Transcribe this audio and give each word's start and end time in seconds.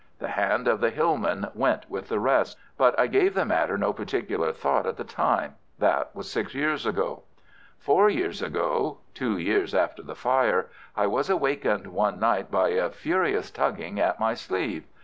The 0.17 0.29
hand 0.29 0.67
of 0.67 0.79
the 0.81 0.89
hillman 0.89 1.47
went 1.53 1.87
with 1.87 2.09
the 2.09 2.19
rest, 2.19 2.57
but 2.75 2.99
I 2.99 3.05
gave 3.05 3.35
the 3.35 3.45
matter 3.45 3.77
no 3.77 3.93
particular 3.93 4.51
thought 4.51 4.87
at 4.87 4.97
the 4.97 5.03
time. 5.03 5.53
That 5.77 6.09
was 6.15 6.27
six 6.27 6.55
years 6.55 6.87
ago. 6.87 7.21
"Four 7.77 8.09
years 8.09 8.41
ago—two 8.41 9.37
years 9.37 9.75
after 9.75 10.01
the 10.01 10.15
fire—I 10.15 11.05
was 11.05 11.29
awakened 11.29 11.85
one 11.85 12.19
night 12.19 12.49
by 12.49 12.69
a 12.69 12.89
furious 12.89 13.51
tugging 13.51 13.99
at 13.99 14.19
my 14.19 14.33
sleeve. 14.33 14.85